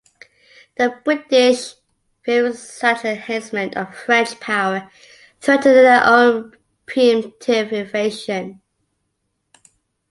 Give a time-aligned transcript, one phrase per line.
[0.77, 1.75] The British,
[2.23, 4.89] fearing such enhancement of French power,
[5.39, 8.63] threaten their own preemptive invasion.